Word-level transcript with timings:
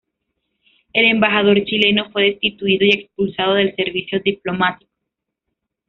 El 0.93 1.05
embajador 1.05 1.63
chileno 1.63 2.09
fue 2.09 2.23
destituido 2.23 2.87
y 2.87 2.91
expulsado 2.91 3.53
del 3.53 3.75
servicio 3.75 4.19
diplomático. 4.19 4.89